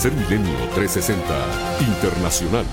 [0.00, 2.64] Tercer Milenio 360 Internacional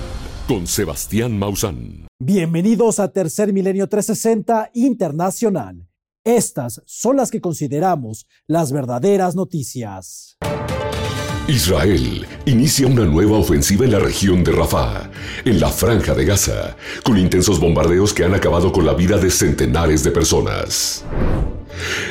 [0.48, 2.08] con Sebastián Mausán.
[2.24, 5.90] Bienvenidos a Tercer Milenio 360 Internacional.
[6.24, 10.38] Estas son las que consideramos las verdaderas noticias.
[11.50, 15.12] Israel inicia una nueva ofensiva en la región de Rafah,
[15.44, 19.30] en la franja de Gaza, con intensos bombardeos que han acabado con la vida de
[19.30, 21.04] centenares de personas.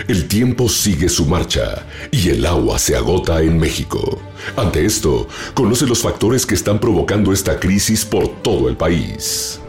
[0.08, 4.20] El tiempo sigue su marcha y el agua se agota en México.
[4.56, 9.60] Ante esto, conoce los factores que están provocando esta crisis por todo el país.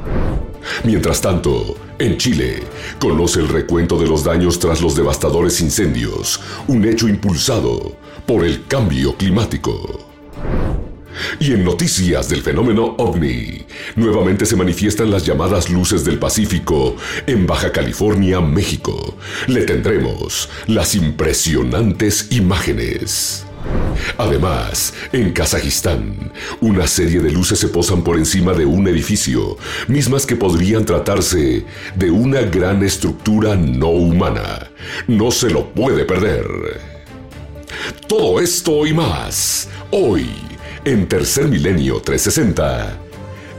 [0.83, 2.63] Mientras tanto, en Chile,
[2.99, 7.95] conoce el recuento de los daños tras los devastadores incendios, un hecho impulsado
[8.25, 10.07] por el cambio climático.
[11.39, 13.65] Y en noticias del fenómeno ovni,
[13.95, 19.17] nuevamente se manifiestan las llamadas luces del Pacífico en Baja California, México.
[19.47, 23.45] Le tendremos las impresionantes imágenes.
[24.17, 29.57] Además, en Kazajistán, una serie de luces se posan por encima de un edificio,
[29.87, 34.69] mismas que podrían tratarse de una gran estructura no humana.
[35.07, 36.45] No se lo puede perder.
[38.07, 40.46] Todo esto y más, hoy
[40.87, 42.97] en Tercer Milenio 360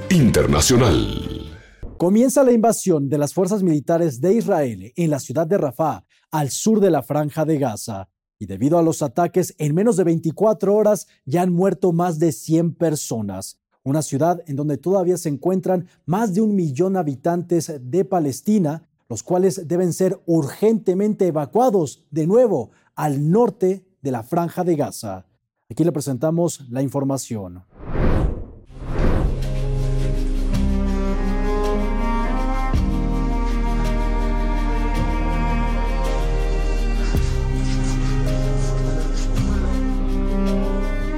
[0.08, 1.58] Internacional.
[1.98, 6.48] Comienza la invasión de las fuerzas militares de Israel en la ciudad de Rafah, al
[6.48, 8.08] sur de la franja de Gaza.
[8.38, 12.32] Y debido a los ataques, en menos de 24 horas ya han muerto más de
[12.32, 13.60] 100 personas.
[13.82, 18.88] Una ciudad en donde todavía se encuentran más de un millón de habitantes de Palestina,
[19.10, 25.27] los cuales deben ser urgentemente evacuados de nuevo al norte de la franja de Gaza.
[25.70, 27.62] Aquí le presentamos la información.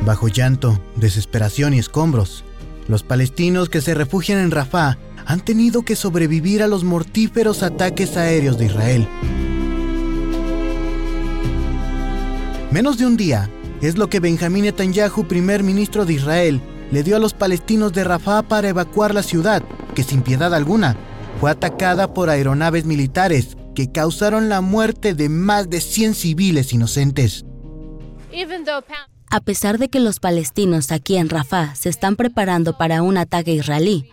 [0.05, 2.43] Bajo llanto, desesperación y escombros,
[2.89, 8.17] los palestinos que se refugian en Rafah han tenido que sobrevivir a los mortíferos ataques
[8.17, 9.07] aéreos de Israel.
[12.73, 13.49] Menos de un día
[13.81, 16.61] es lo que Benjamín Netanyahu, primer ministro de Israel,
[16.91, 19.63] le dio a los palestinos de Rafah para evacuar la ciudad,
[19.95, 20.97] que sin piedad alguna
[21.41, 27.45] fue atacada por aeronaves militares que causaron la muerte de más de 100 civiles inocentes.
[29.33, 33.53] A pesar de que los palestinos aquí en Rafah se están preparando para un ataque
[33.53, 34.11] israelí,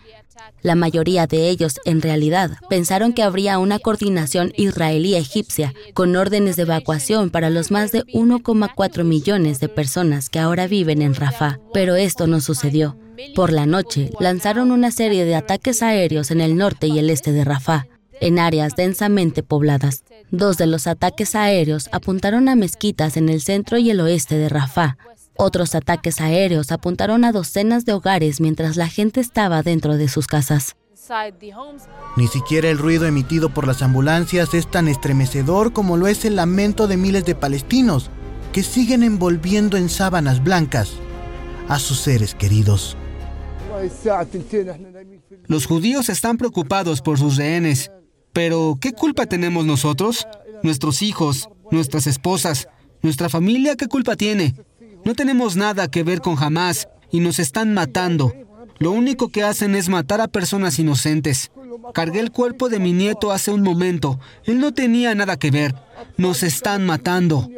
[0.62, 6.62] la mayoría de ellos, en realidad, pensaron que habría una coordinación israelí-egipcia con órdenes de
[6.62, 11.96] evacuación para los más de 1,4 millones de personas que ahora viven en Rafah, pero
[11.96, 12.96] esto no sucedió.
[13.34, 17.32] Por la noche, lanzaron una serie de ataques aéreos en el norte y el este
[17.32, 17.86] de Rafah,
[18.20, 20.04] en áreas densamente pobladas.
[20.30, 24.48] Dos de los ataques aéreos apuntaron a mezquitas en el centro y el oeste de
[24.48, 24.96] Rafah,
[25.40, 30.26] otros ataques aéreos apuntaron a docenas de hogares mientras la gente estaba dentro de sus
[30.26, 30.74] casas.
[32.16, 36.34] Ni siquiera el ruido emitido por las ambulancias es tan estremecedor como lo es el
[36.34, 38.10] lamento de miles de palestinos
[38.52, 40.94] que siguen envolviendo en sábanas blancas
[41.68, 42.96] a sus seres queridos.
[45.46, 47.92] Los judíos están preocupados por sus rehenes,
[48.32, 50.26] pero ¿qué culpa tenemos nosotros?
[50.62, 52.68] Nuestros hijos, nuestras esposas,
[53.02, 54.54] nuestra familia, ¿qué culpa tiene?
[55.04, 58.32] No tenemos nada que ver con jamás y nos están matando.
[58.78, 61.50] Lo único que hacen es matar a personas inocentes.
[61.94, 64.20] Cargué el cuerpo de mi nieto hace un momento.
[64.44, 65.74] Él no tenía nada que ver.
[66.16, 67.48] Nos están matando.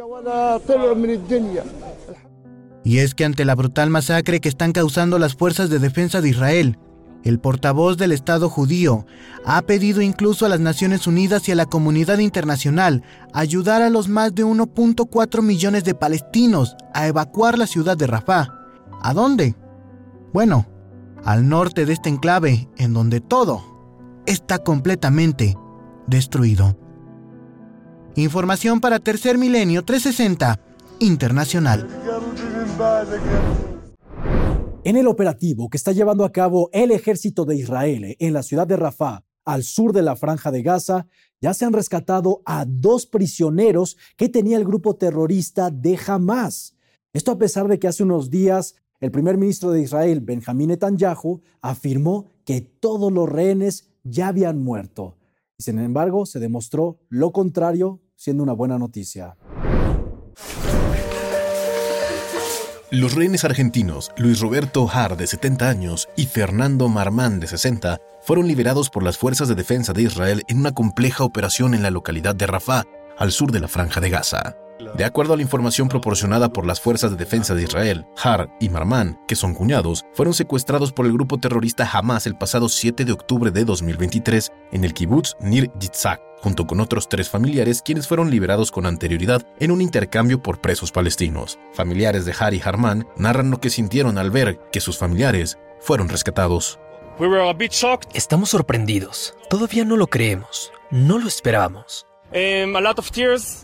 [2.85, 6.31] Y es que ante la brutal masacre que están causando las fuerzas de defensa de
[6.31, 6.79] Israel,
[7.25, 9.07] el portavoz del Estado judío
[9.45, 13.03] ha pedido incluso a las Naciones Unidas y a la comunidad internacional
[13.33, 18.49] ayudar a los más de 1.4 millones de palestinos a evacuar la ciudad de Rafah.
[19.03, 19.55] ¿A dónde?
[20.33, 20.67] Bueno,
[21.25, 23.63] al norte de este enclave, en donde todo
[24.27, 25.57] está completamente
[26.07, 26.77] destruido.
[28.17, 30.61] Información para Tercer Milenio 360
[30.99, 31.89] Internacional.
[34.83, 38.67] En el operativo que está llevando a cabo el ejército de Israel en la ciudad
[38.67, 41.07] de Rafah, al sur de la franja de Gaza,
[41.39, 46.79] ya se han rescatado a dos prisioneros que tenía el grupo terrorista de Hamas.
[47.13, 51.43] Esto a pesar de que hace unos días el primer ministro de Israel, Benjamín Netanyahu,
[51.61, 55.19] afirmó que todos los rehenes ya habían muerto.
[55.59, 59.37] Y sin embargo, se demostró lo contrario, siendo una buena noticia.
[62.93, 68.49] Los rehenes argentinos Luis Roberto Har, de 70 años, y Fernando Marmán, de 60, fueron
[68.49, 72.35] liberados por las fuerzas de defensa de Israel en una compleja operación en la localidad
[72.35, 72.83] de Rafah,
[73.17, 74.57] al sur de la Franja de Gaza.
[74.95, 78.69] De acuerdo a la información proporcionada por las Fuerzas de Defensa de Israel, Har y
[78.69, 83.13] Marman, que son cuñados, fueron secuestrados por el grupo terrorista Hamas el pasado 7 de
[83.13, 88.31] octubre de 2023 en el kibbutz Nir Yitzhak, junto con otros tres familiares quienes fueron
[88.31, 91.59] liberados con anterioridad en un intercambio por presos palestinos.
[91.73, 96.09] Familiares de Har y Harman narran lo que sintieron al ver que sus familiares fueron
[96.09, 96.79] rescatados.
[98.15, 99.35] Estamos sorprendidos.
[99.51, 100.73] Todavía no lo creemos.
[100.91, 102.10] No lo esperábamos.
[102.33, 102.77] Um,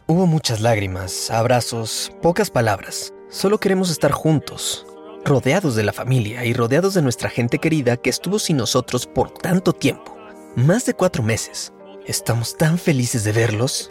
[0.09, 3.15] Hubo muchas lágrimas, abrazos, pocas palabras.
[3.31, 4.85] Solo queremos estar juntos,
[5.25, 9.31] rodeados de la familia y rodeados de nuestra gente querida que estuvo sin nosotros por
[9.31, 10.17] tanto tiempo,
[10.57, 11.73] más de cuatro meses.
[12.07, 13.89] Estamos tan felices de verlos.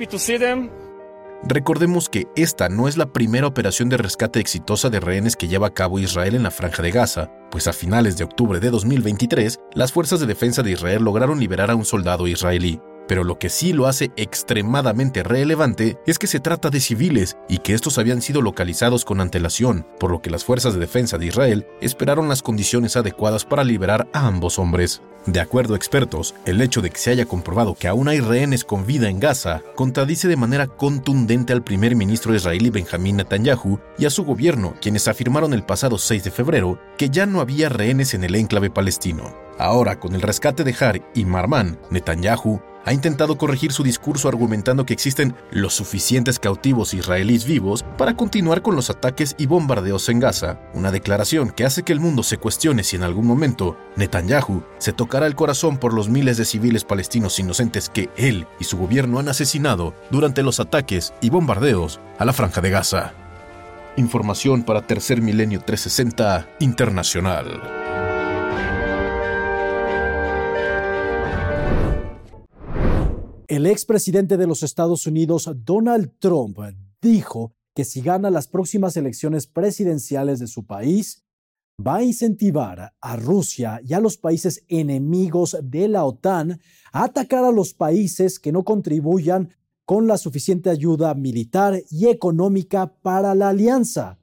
[1.44, 5.68] Recordemos que esta no es la primera operación de rescate exitosa de rehenes que lleva
[5.68, 9.58] a cabo Israel en la franja de Gaza, pues a finales de octubre de 2023,
[9.74, 12.82] las fuerzas de defensa de Israel lograron liberar a un soldado israelí.
[13.08, 17.60] Pero lo que sí lo hace extremadamente relevante es que se trata de civiles y
[17.60, 21.28] que estos habían sido localizados con antelación, por lo que las fuerzas de defensa de
[21.28, 25.02] Israel esperaron las condiciones adecuadas para liberar a ambos hombres.
[25.26, 28.64] De acuerdo a expertos, el hecho de que se haya comprobado que aún hay rehenes
[28.64, 34.06] con vida en Gaza contradice de manera contundente al primer ministro israelí Benjamín Netanyahu y
[34.06, 38.14] a su gobierno, quienes afirmaron el pasado 6 de febrero que ya no había rehenes
[38.14, 39.36] en el enclave palestino.
[39.58, 44.86] Ahora, con el rescate de Har y Marman, Netanyahu ha intentado corregir su discurso argumentando
[44.86, 50.20] que existen los suficientes cautivos israelíes vivos para continuar con los ataques y bombardeos en
[50.20, 54.64] Gaza, una declaración que hace que el mundo se cuestione si en algún momento Netanyahu
[54.78, 58.78] se tocará el corazón por los miles de civiles palestinos inocentes que él y su
[58.78, 63.14] gobierno han asesinado durante los ataques y bombardeos a la franja de Gaza.
[63.98, 67.95] Información para Tercer Milenio 360 Internacional.
[73.48, 76.58] El expresidente de los Estados Unidos, Donald Trump,
[77.00, 81.24] dijo que si gana las próximas elecciones presidenciales de su país,
[81.86, 86.60] va a incentivar a Rusia y a los países enemigos de la OTAN
[86.92, 89.54] a atacar a los países que no contribuyan
[89.86, 94.18] con la suficiente ayuda militar y económica para la alianza.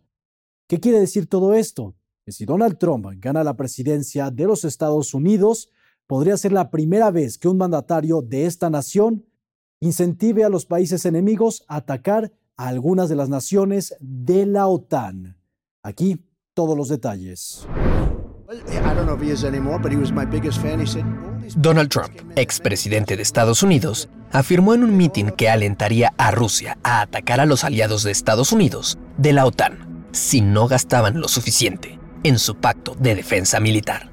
[0.66, 1.94] ¿Qué quiere decir todo esto?
[2.24, 5.68] Que si Donald Trump gana la presidencia de los Estados Unidos,
[6.12, 9.24] podría ser la primera vez que un mandatario de esta nación
[9.80, 15.38] incentive a los países enemigos a atacar a algunas de las naciones de la OTAN.
[15.82, 16.22] Aquí
[16.52, 17.66] todos los detalles.
[21.56, 27.00] Donald Trump, expresidente de Estados Unidos, afirmó en un mitin que alentaría a Rusia a
[27.00, 31.98] atacar a los aliados de Estados Unidos de la OTAN si no gastaban lo suficiente
[32.22, 34.11] en su pacto de defensa militar.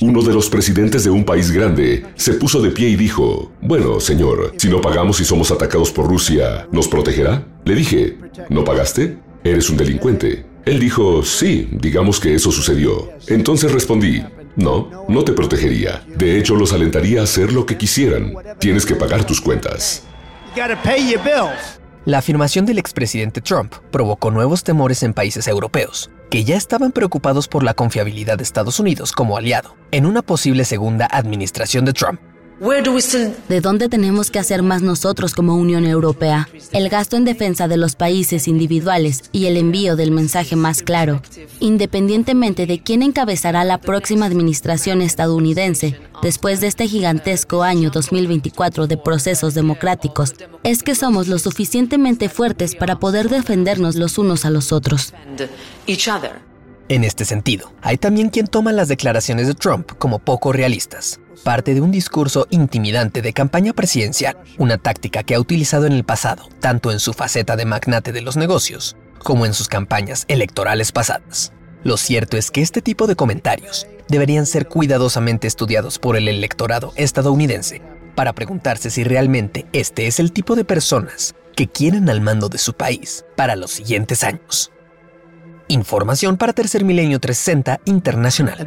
[0.00, 3.98] Uno de los presidentes de un país grande se puso de pie y dijo, bueno,
[3.98, 7.44] señor, si no pagamos y somos atacados por Rusia, ¿nos protegerá?
[7.64, 8.16] Le dije,
[8.48, 9.18] ¿no pagaste?
[9.42, 10.44] Eres un delincuente.
[10.64, 13.10] Él dijo, sí, digamos que eso sucedió.
[13.26, 14.22] Entonces respondí,
[14.54, 16.04] no, no te protegería.
[16.06, 18.32] De hecho, los alentaría a hacer lo que quisieran.
[18.58, 20.04] Tienes que pagar tus cuentas.
[22.04, 27.46] La afirmación del expresidente Trump provocó nuevos temores en países europeos, que ya estaban preocupados
[27.46, 32.20] por la confiabilidad de Estados Unidos como aliado en una posible segunda administración de Trump.
[33.48, 36.48] ¿De dónde tenemos que hacer más nosotros como Unión Europea?
[36.70, 41.22] El gasto en defensa de los países individuales y el envío del mensaje más claro,
[41.58, 48.96] independientemente de quién encabezará la próxima administración estadounidense después de este gigantesco año 2024 de
[48.96, 54.70] procesos democráticos, es que somos lo suficientemente fuertes para poder defendernos los unos a los
[54.70, 55.12] otros.
[56.88, 61.74] En este sentido, hay también quien toma las declaraciones de Trump como poco realistas parte
[61.74, 66.48] de un discurso intimidante de campaña presidencial, una táctica que ha utilizado en el pasado,
[66.60, 71.52] tanto en su faceta de magnate de los negocios, como en sus campañas electorales pasadas.
[71.84, 76.92] Lo cierto es que este tipo de comentarios deberían ser cuidadosamente estudiados por el electorado
[76.96, 77.82] estadounidense
[78.14, 82.58] para preguntarse si realmente este es el tipo de personas que quieren al mando de
[82.58, 84.70] su país para los siguientes años.
[85.68, 88.66] Información para Tercer Milenio 360 Internacional.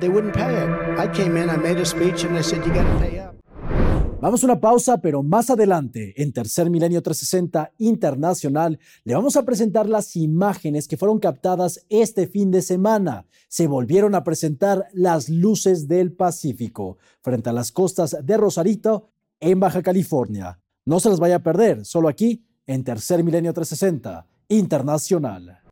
[4.21, 9.43] Vamos a una pausa, pero más adelante, en Tercer Milenio 360 Internacional, le vamos a
[9.43, 13.25] presentar las imágenes que fueron captadas este fin de semana.
[13.47, 19.09] Se volvieron a presentar las luces del Pacífico frente a las costas de Rosarito,
[19.39, 20.59] en Baja California.
[20.85, 25.64] No se las vaya a perder, solo aquí, en Tercer Milenio 360 Internacional.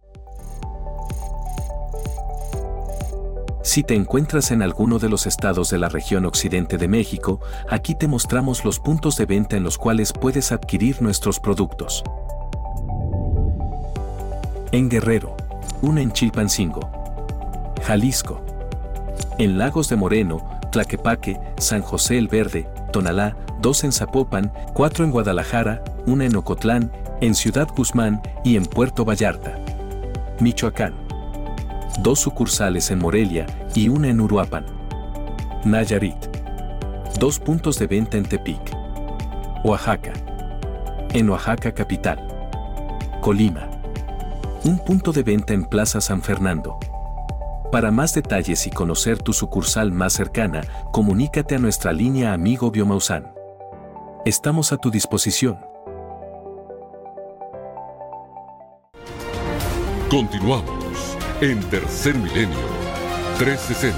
[3.63, 7.39] Si te encuentras en alguno de los estados de la región occidente de México,
[7.69, 12.03] aquí te mostramos los puntos de venta en los cuales puedes adquirir nuestros productos.
[14.73, 15.37] En Guerrero,
[15.81, 16.81] una en Chilpancingo.
[17.83, 18.41] Jalisco.
[19.37, 25.11] En Lagos de Moreno, Tlaquepaque, San José el Verde, Tonalá, dos en Zapopan, cuatro en
[25.11, 26.91] Guadalajara, una en Ocotlán,
[27.21, 29.57] en Ciudad Guzmán y en Puerto Vallarta.
[30.41, 31.02] Michoacán.
[31.99, 33.45] Dos sucursales en Morelia
[33.75, 34.65] y una en Uruapan.
[35.63, 36.17] Nayarit.
[37.19, 38.75] Dos puntos de venta en Tepic.
[39.63, 40.11] Oaxaca.
[41.13, 42.27] En Oaxaca capital.
[43.21, 43.69] Colima.
[44.65, 46.79] Un punto de venta en Plaza San Fernando.
[47.71, 53.31] Para más detalles y conocer tu sucursal más cercana, comunícate a nuestra línea Amigo Biomausan.
[54.25, 55.59] Estamos a tu disposición.
[60.09, 60.82] Continuamos
[61.41, 62.57] en Tercer Milenio
[63.37, 63.97] 360.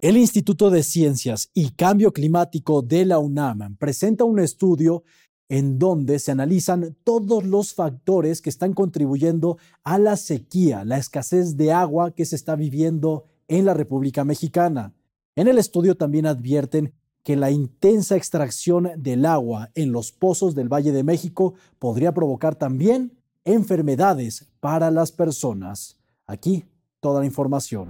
[0.00, 5.04] El Instituto de Ciencias y Cambio Climático de la UNAM presenta un estudio
[5.48, 11.56] en donde se analizan todos los factores que están contribuyendo a la sequía, la escasez
[11.56, 14.94] de agua que se está viviendo en la República Mexicana.
[15.36, 20.68] En el estudio también advierten que la intensa extracción del agua en los pozos del
[20.68, 25.98] Valle de México podría provocar también enfermedades para las personas.
[26.26, 26.64] Aquí
[27.00, 27.88] toda la información.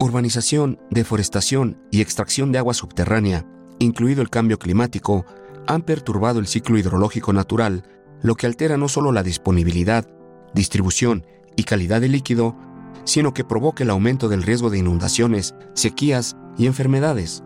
[0.00, 3.46] Urbanización, deforestación y extracción de agua subterránea
[3.78, 5.24] incluido el cambio climático,
[5.66, 7.84] han perturbado el ciclo hidrológico natural,
[8.22, 10.06] lo que altera no solo la disponibilidad,
[10.54, 11.26] distribución
[11.56, 12.56] y calidad del líquido,
[13.04, 17.42] sino que provoca el aumento del riesgo de inundaciones, sequías y enfermedades.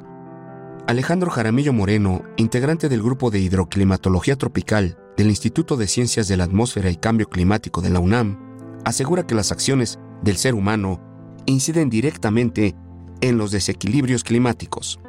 [0.86, 6.44] Alejandro Jaramillo Moreno, integrante del Grupo de Hidroclimatología Tropical del Instituto de Ciencias de la
[6.44, 8.38] Atmósfera y Cambio Climático de la UNAM,
[8.84, 11.02] asegura que las acciones del ser humano
[11.44, 12.76] inciden directamente
[13.20, 15.00] en los desequilibrios climáticos.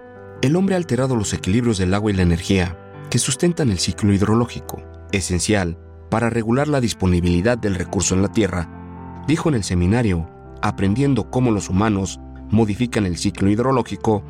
[0.41, 2.75] El hombre ha alterado los equilibrios del agua y la energía
[3.11, 5.77] que sustentan el ciclo hidrológico, esencial
[6.09, 10.27] para regular la disponibilidad del recurso en la Tierra, dijo en el seminario
[10.63, 14.23] Aprendiendo cómo los humanos modifican el ciclo hidrológico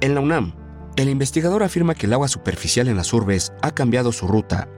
[0.00, 0.54] en la UNAM.
[0.96, 4.68] El investigador afirma que el agua superficial en las urbes ha cambiado su ruta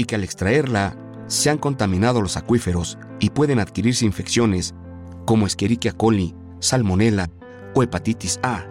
[0.00, 4.74] y que al extraerla se han contaminado los acuíferos y pueden adquirirse infecciones
[5.26, 7.28] como Escherichia coli, Salmonella
[7.74, 8.64] o hepatitis A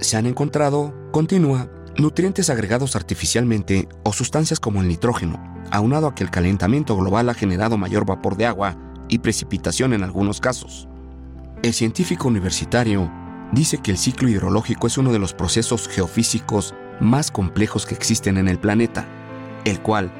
[0.00, 6.24] se han encontrado, continúa, nutrientes agregados artificialmente o sustancias como el nitrógeno, aunado a que
[6.24, 8.78] el calentamiento global ha generado mayor vapor de agua
[9.08, 10.88] y precipitación en algunos casos.
[11.62, 13.10] El científico universitario
[13.52, 18.38] dice que el ciclo hidrológico es uno de los procesos geofísicos más complejos que existen
[18.38, 19.04] en el planeta,
[19.64, 20.10] el cual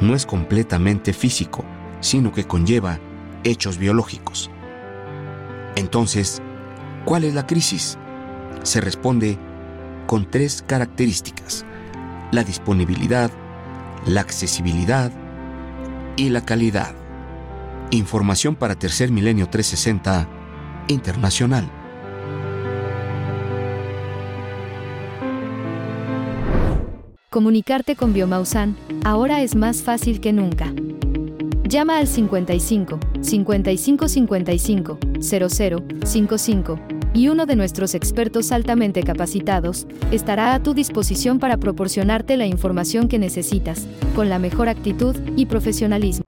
[0.00, 1.64] no es completamente físico,
[2.00, 2.98] sino que conlleva
[3.44, 4.50] hechos biológicos.
[5.76, 6.40] Entonces,
[7.04, 7.98] ¿cuál es la crisis?
[8.64, 9.38] se responde
[10.06, 11.64] con tres características,
[12.32, 13.30] la disponibilidad,
[14.06, 15.12] la accesibilidad
[16.16, 16.94] y la calidad.
[17.90, 20.28] Información para Tercer Milenio 360
[20.88, 21.70] Internacional.
[27.34, 30.72] Comunicarte con Biomausan ahora es más fácil que nunca.
[31.68, 35.48] Llama al 55 55 55 00
[36.04, 36.80] 55
[37.12, 43.08] y uno de nuestros expertos altamente capacitados estará a tu disposición para proporcionarte la información
[43.08, 46.24] que necesitas, con la mejor actitud y profesionalismo.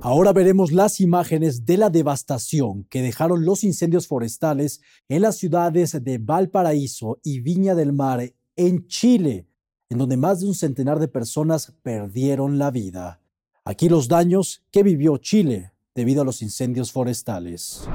[0.00, 6.02] Ahora veremos las imágenes de la devastación que dejaron los incendios forestales en las ciudades
[6.02, 9.46] de Valparaíso y Viña del Mar, en Chile,
[9.88, 13.20] en donde más de un centenar de personas perdieron la vida.
[13.64, 17.88] Aquí los daños que vivió Chile debido a los incendios forestales.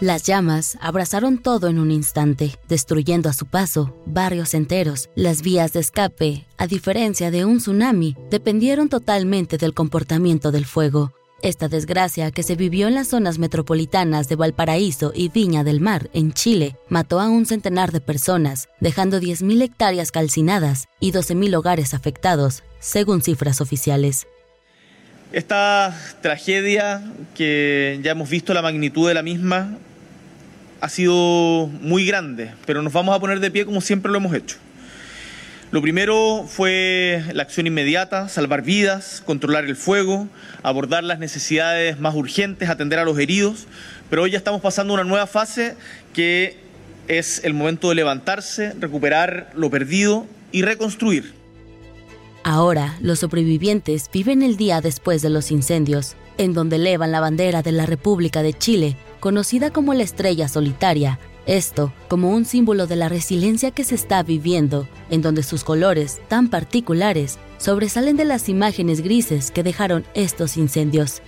[0.00, 5.10] Las llamas abrazaron todo en un instante, destruyendo a su paso barrios enteros.
[5.16, 11.10] Las vías de escape, a diferencia de un tsunami, dependieron totalmente del comportamiento del fuego.
[11.40, 16.10] Esta desgracia que se vivió en las zonas metropolitanas de Valparaíso y Viña del Mar,
[16.12, 21.94] en Chile, mató a un centenar de personas, dejando 10.000 hectáreas calcinadas y 12.000 hogares
[21.94, 24.26] afectados, según cifras oficiales.
[25.30, 27.04] Esta tragedia,
[27.36, 29.78] que ya hemos visto la magnitud de la misma,
[30.80, 34.34] ha sido muy grande, pero nos vamos a poner de pie como siempre lo hemos
[34.34, 34.56] hecho.
[35.70, 40.26] Lo primero fue la acción inmediata, salvar vidas, controlar el fuego,
[40.62, 43.66] abordar las necesidades más urgentes, atender a los heridos,
[44.08, 45.76] pero hoy ya estamos pasando una nueva fase
[46.14, 46.56] que
[47.06, 51.34] es el momento de levantarse, recuperar lo perdido y reconstruir.
[52.44, 57.60] Ahora, los sobrevivientes viven el día después de los incendios, en donde elevan la bandera
[57.60, 62.96] de la República de Chile conocida como la estrella solitaria, Esto como un símbolo de
[62.96, 68.50] la resiliencia que se está viviendo, en donde sus colores, tan particulares, sobresalen de las
[68.50, 71.22] imágenes grises que dejaron estos incendios.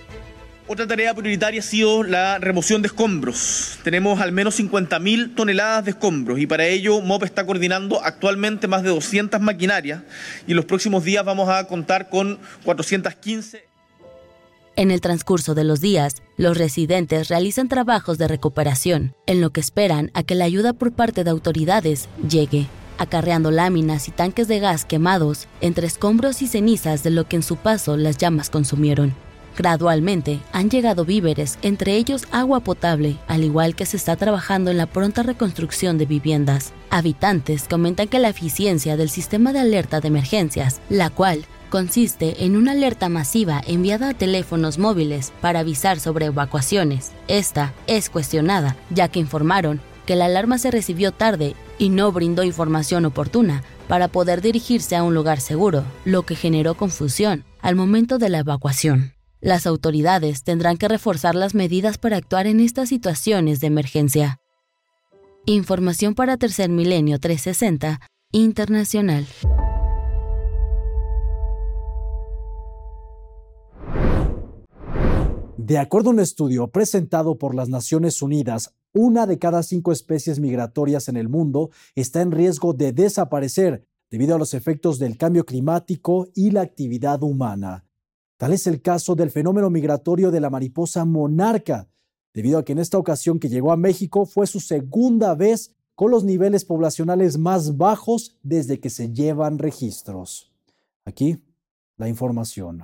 [0.67, 3.79] Otra tarea prioritaria ha sido la remoción de escombros.
[3.83, 8.83] Tenemos al menos 50.000 toneladas de escombros y para ello MOP está coordinando actualmente más
[8.83, 10.03] de 200 maquinarias
[10.45, 13.70] y en los próximos días vamos a contar con 415.
[14.77, 19.59] En el transcurso de los días, los residentes realizan trabajos de recuperación, en lo que
[19.59, 24.59] esperan a que la ayuda por parte de autoridades llegue, acarreando láminas y tanques de
[24.59, 29.13] gas quemados entre escombros y cenizas de lo que en su paso las llamas consumieron.
[29.57, 34.77] Gradualmente han llegado víveres, entre ellos agua potable, al igual que se está trabajando en
[34.77, 36.71] la pronta reconstrucción de viviendas.
[36.89, 42.55] Habitantes comentan que la eficiencia del sistema de alerta de emergencias, la cual consiste en
[42.55, 47.13] una alerta masiva enviada a teléfonos móviles para avisar sobre evacuaciones.
[47.27, 52.43] Esta es cuestionada, ya que informaron que la alarma se recibió tarde y no brindó
[52.43, 58.19] información oportuna para poder dirigirse a un lugar seguro, lo que generó confusión al momento
[58.19, 59.13] de la evacuación.
[59.39, 64.37] Las autoridades tendrán que reforzar las medidas para actuar en estas situaciones de emergencia.
[65.45, 68.01] Información para Tercer Milenio 360
[68.31, 69.25] Internacional.
[75.57, 80.39] De acuerdo a un estudio presentado por las Naciones Unidas, una de cada cinco especies
[80.39, 85.45] migratorias en el mundo está en riesgo de desaparecer debido a los efectos del cambio
[85.45, 87.85] climático y la actividad humana.
[88.37, 91.89] Tal es el caso del fenómeno migratorio de la mariposa monarca,
[92.33, 96.11] debido a que en esta ocasión que llegó a México fue su segunda vez con
[96.11, 100.51] los niveles poblacionales más bajos desde que se llevan registros.
[101.05, 101.43] Aquí
[101.97, 102.83] la información.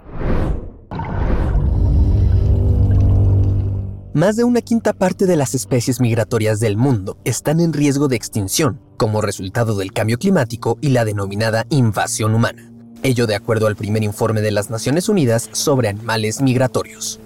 [4.18, 8.16] Más de una quinta parte de las especies migratorias del mundo están en riesgo de
[8.16, 12.72] extinción como resultado del cambio climático y la denominada invasión humana
[13.04, 17.20] ello de acuerdo al primer informe de las Naciones Unidas sobre animales migratorios.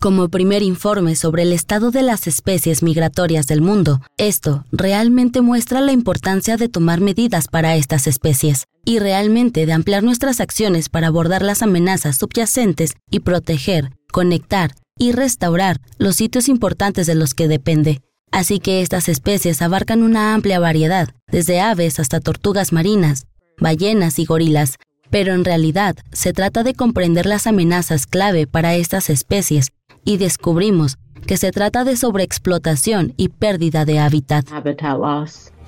[0.00, 5.82] Como primer informe sobre el estado de las especies migratorias del mundo, esto realmente muestra
[5.82, 11.08] la importancia de tomar medidas para estas especies y realmente de ampliar nuestras acciones para
[11.08, 17.48] abordar las amenazas subyacentes y proteger, conectar y restaurar los sitios importantes de los que
[17.48, 18.00] depende.
[18.30, 23.26] Así que estas especies abarcan una amplia variedad, desde aves hasta tortugas marinas,
[23.58, 24.76] ballenas y gorilas,
[25.10, 29.72] pero en realidad se trata de comprender las amenazas clave para estas especies
[30.04, 34.46] y descubrimos que se trata de sobreexplotación y pérdida de hábitat.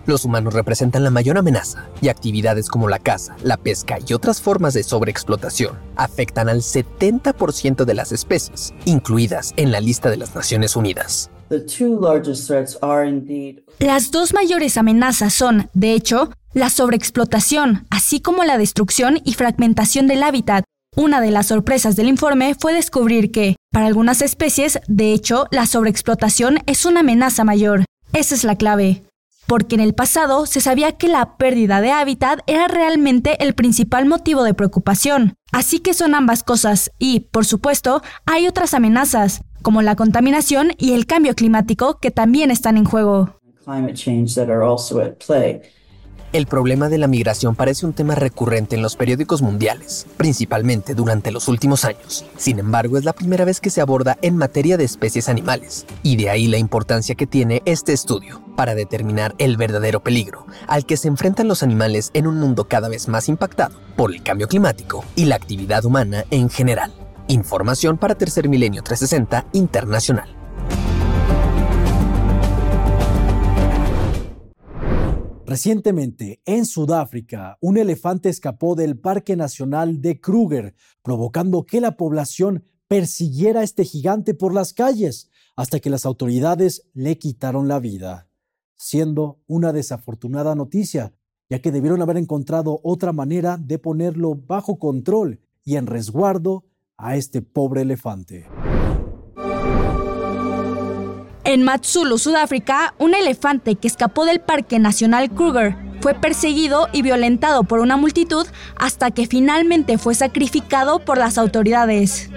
[0.06, 4.40] Los humanos representan la mayor amenaza y actividades como la caza, la pesca y otras
[4.40, 10.34] formas de sobreexplotación afectan al 70% de las especies, incluidas en la lista de las
[10.34, 11.30] Naciones Unidas.
[13.78, 20.06] Las dos mayores amenazas son, de hecho, la sobreexplotación, así como la destrucción y fragmentación
[20.06, 20.64] del hábitat.
[20.96, 25.66] Una de las sorpresas del informe fue descubrir que, para algunas especies, de hecho, la
[25.66, 27.84] sobreexplotación es una amenaza mayor.
[28.12, 29.02] Esa es la clave.
[29.46, 34.06] Porque en el pasado se sabía que la pérdida de hábitat era realmente el principal
[34.06, 35.34] motivo de preocupación.
[35.52, 40.92] Así que son ambas cosas y, por supuesto, hay otras amenazas, como la contaminación y
[40.92, 43.40] el cambio climático que también están en juego.
[46.32, 51.30] El problema de la migración parece un tema recurrente en los periódicos mundiales, principalmente durante
[51.30, 52.24] los últimos años.
[52.36, 56.16] Sin embargo, es la primera vez que se aborda en materia de especies animales, y
[56.16, 60.96] de ahí la importancia que tiene este estudio para determinar el verdadero peligro al que
[60.96, 65.04] se enfrentan los animales en un mundo cada vez más impactado por el cambio climático
[65.14, 66.92] y la actividad humana en general.
[67.28, 70.35] Información para Tercer Milenio 360 Internacional.
[75.46, 82.64] Recientemente, en Sudáfrica, un elefante escapó del Parque Nacional de Kruger, provocando que la población
[82.88, 88.28] persiguiera a este gigante por las calles, hasta que las autoridades le quitaron la vida,
[88.76, 91.14] siendo una desafortunada noticia,
[91.48, 96.64] ya que debieron haber encontrado otra manera de ponerlo bajo control y en resguardo
[96.96, 98.46] a este pobre elefante.
[101.46, 107.62] En Matsulu, Sudáfrica, un elefante que escapó del Parque Nacional Kruger fue perseguido y violentado
[107.62, 112.30] por una multitud hasta que finalmente fue sacrificado por las autoridades.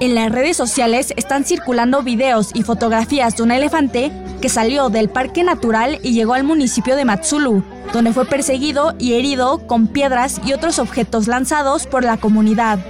[0.00, 4.12] En las redes sociales están circulando videos y fotografías de un elefante
[4.42, 9.14] que salió del parque natural y llegó al municipio de Matsulu, donde fue perseguido y
[9.14, 12.80] herido con piedras y otros objetos lanzados por la comunidad.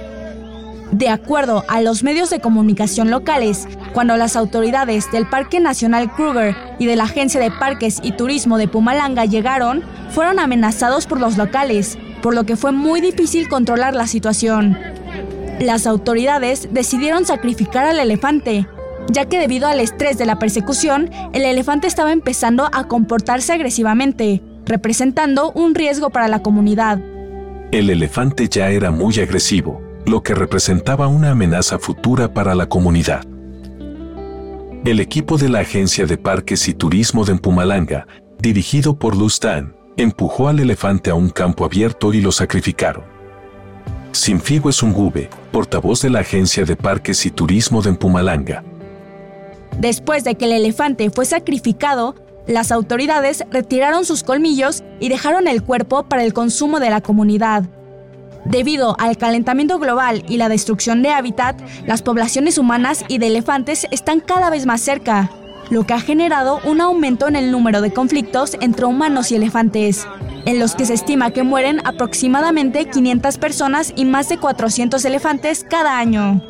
[0.93, 6.55] De acuerdo a los medios de comunicación locales, cuando las autoridades del Parque Nacional Kruger
[6.77, 11.35] y de la Agencia de Parques y Turismo de Pumalanga llegaron, fueron amenazados por los
[11.35, 14.77] locales, por lo que fue muy difícil controlar la situación.
[15.59, 18.67] Las autoridades decidieron sacrificar al elefante,
[19.09, 24.43] ya que debido al estrés de la persecución, el elefante estaba empezando a comportarse agresivamente,
[24.67, 26.99] representando un riesgo para la comunidad.
[27.71, 33.23] El elefante ya era muy agresivo, lo que representaba una amenaza futura para la comunidad.
[34.85, 38.05] El equipo de la Agencia de Parques y Turismo de Mpumalanga,
[38.39, 43.05] dirigido por Lustan, empujó al elefante a un campo abierto y lo sacrificaron.
[44.11, 48.63] Sinfigo Sungube, portavoz de la Agencia de Parques y Turismo de Mpumalanga.
[49.79, 55.63] Después de que el elefante fue sacrificado, las autoridades retiraron sus colmillos y dejaron el
[55.63, 57.63] cuerpo para el consumo de la comunidad.
[58.45, 63.87] Debido al calentamiento global y la destrucción de hábitat, las poblaciones humanas y de elefantes
[63.91, 65.29] están cada vez más cerca,
[65.69, 70.07] lo que ha generado un aumento en el número de conflictos entre humanos y elefantes,
[70.45, 75.65] en los que se estima que mueren aproximadamente 500 personas y más de 400 elefantes
[75.67, 76.41] cada año.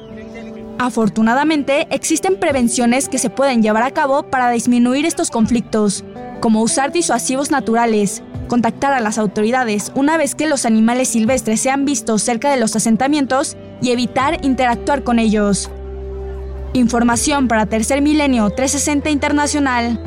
[0.79, 6.03] Afortunadamente, existen prevenciones que se pueden llevar a cabo para disminuir estos conflictos,
[6.41, 8.23] como usar disuasivos naturales,
[8.53, 12.75] contactar a las autoridades una vez que los animales silvestres sean vistos cerca de los
[12.75, 15.71] asentamientos y evitar interactuar con ellos.
[16.73, 19.99] Información para Tercer Milenio 360 Internacional.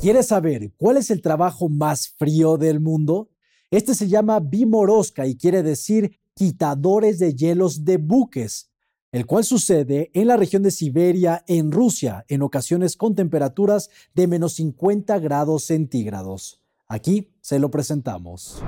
[0.00, 3.30] ¿Quieres saber cuál es el trabajo más frío del mundo?
[3.70, 8.72] Este se llama Bimorosca y quiere decir quitadores de hielos de buques,
[9.16, 14.26] el cual sucede en la región de Siberia, en Rusia, en ocasiones con temperaturas de
[14.26, 16.60] menos 50 grados centígrados.
[16.86, 18.62] Aquí se lo presentamos.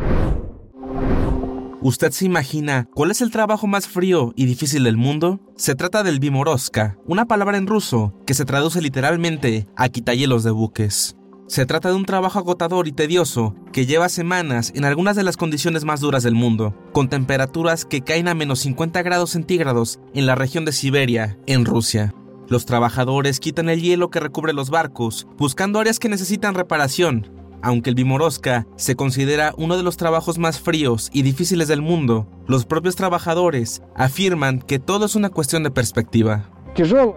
[1.83, 5.39] ¿Usted se imagina cuál es el trabajo más frío y difícil del mundo?
[5.59, 10.51] Se trata del bimoroska, una palabra en ruso que se traduce literalmente a quitahielos de
[10.51, 11.15] buques.
[11.49, 15.39] Se trata de un trabajo agotador y tedioso que lleva semanas en algunas de las
[15.39, 20.27] condiciones más duras del mundo, con temperaturas que caen a menos 50 grados centígrados en
[20.27, 22.15] la región de Siberia, en Rusia.
[22.49, 27.33] Los trabajadores quitan el hielo que recubre los barcos, buscando áreas que necesitan reparación.
[27.63, 32.29] Aunque el Bimoroska se considera uno de los trabajos más fríos y difíciles del mundo,
[32.47, 36.51] los propios trabajadores afirman que todo es una cuestión de perspectiva.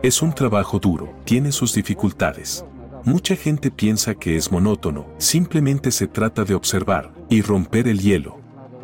[0.01, 2.65] Es un trabajo duro, tiene sus dificultades,
[3.03, 8.39] Mucha gente piensa que es monótono, simplemente se trata de observar y romper el hielo.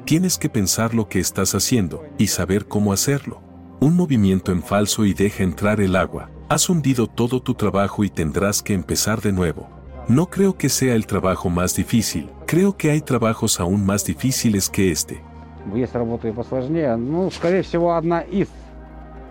[0.06, 3.42] Tienes que pensar lo que estás haciendo y saber cómo hacerlo.
[3.80, 6.32] Un movimiento en falso y deja entrar el agua.
[6.50, 9.70] Has hundido todo tu trabajo y tendrás que empezar de nuevo.
[10.08, 14.68] No creo que sea el trabajo más difícil, creo que hay trabajos aún más difíciles
[14.68, 15.22] que este.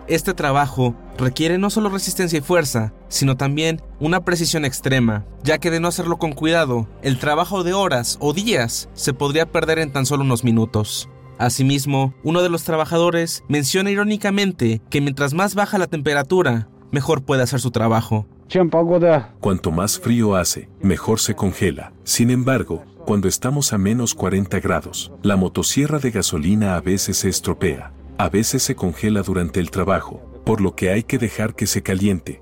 [0.07, 5.69] Este trabajo requiere no solo resistencia y fuerza, sino también una precisión extrema, ya que
[5.69, 9.91] de no hacerlo con cuidado, el trabajo de horas o días se podría perder en
[9.91, 11.09] tan solo unos minutos.
[11.39, 17.43] Asimismo, uno de los trabajadores menciona irónicamente que mientras más baja la temperatura, mejor puede
[17.43, 18.25] hacer su trabajo.
[19.41, 21.91] Cuanto más frío hace, mejor se congela.
[22.05, 27.29] Sin embargo, cuando estamos a menos 40 grados, la motosierra de gasolina a veces se
[27.29, 31.67] estropea a veces se congela durante el trabajo, por lo que hay que dejar que
[31.67, 32.41] se caliente.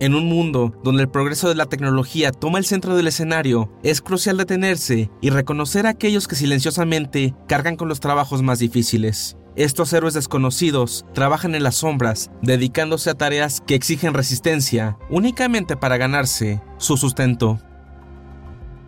[0.00, 4.00] En un mundo donde el progreso de la tecnología toma el centro del escenario, es
[4.00, 9.36] crucial detenerse y reconocer a aquellos que silenciosamente cargan con los trabajos más difíciles.
[9.54, 15.98] Estos héroes desconocidos trabajan en las sombras, dedicándose a tareas que exigen resistencia, únicamente para
[15.98, 17.60] ganarse su sustento.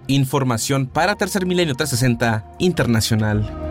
[0.07, 3.64] Información para Tercer Milenio 360 Internacional.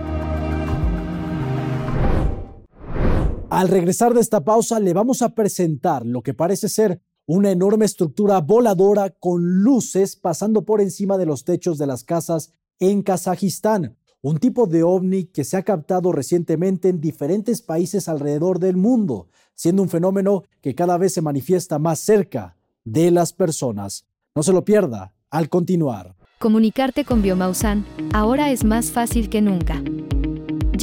[3.64, 7.86] Al regresar de esta pausa le vamos a presentar lo que parece ser una enorme
[7.86, 13.96] estructura voladora con luces pasando por encima de los techos de las casas en Kazajistán,
[14.20, 19.30] un tipo de ovni que se ha captado recientemente en diferentes países alrededor del mundo,
[19.56, 24.06] siendo un fenómeno que cada vez se manifiesta más cerca de las personas.
[24.36, 26.18] No se lo pierda al continuar.
[26.38, 29.82] Comunicarte con Biomausan ahora es más fácil que nunca.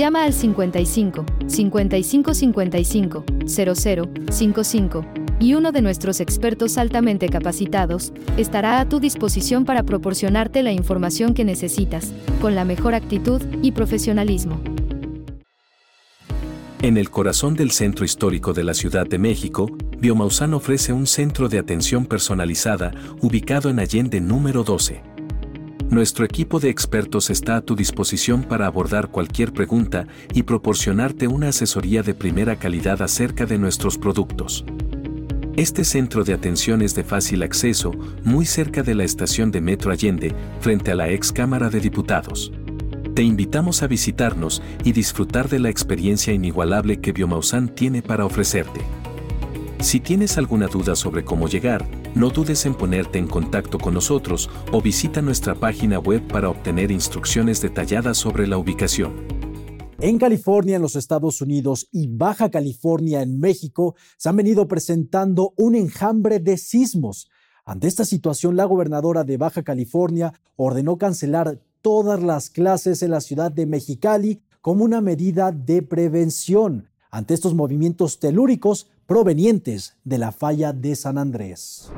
[0.00, 3.74] Llama al 55 55 55 00
[4.30, 5.04] 55
[5.38, 11.34] y uno de nuestros expertos altamente capacitados estará a tu disposición para proporcionarte la información
[11.34, 14.58] que necesitas, con la mejor actitud y profesionalismo.
[16.80, 19.66] En el corazón del centro histórico de la Ciudad de México,
[19.98, 25.09] Biomausan ofrece un centro de atención personalizada ubicado en Allende número 12
[25.90, 31.48] Nuestro equipo de expertos está a tu disposición para abordar cualquier pregunta y proporcionarte una
[31.48, 34.64] asesoría de primera calidad acerca de nuestros productos.
[35.56, 37.90] Este centro de atención es de fácil acceso,
[38.22, 42.52] muy cerca de la estación de Metro Allende, frente a la ex Cámara de Diputados.
[43.16, 48.80] Te invitamos a visitarnos y disfrutar de la experiencia inigualable que Biomausan tiene para ofrecerte.
[49.80, 54.50] Si tienes alguna duda sobre cómo llegar, no dudes en ponerte en contacto con nosotros
[54.72, 59.12] o visita nuestra página web para obtener instrucciones detalladas sobre la ubicación.
[60.00, 65.52] En California, en los Estados Unidos y Baja California, en México, se han venido presentando
[65.56, 67.28] un enjambre de sismos.
[67.66, 73.20] Ante esta situación, la gobernadora de Baja California ordenó cancelar todas las clases en la
[73.20, 80.30] ciudad de Mexicali como una medida de prevención ante estos movimientos telúricos provenientes de la
[80.30, 81.90] falla de San Andrés.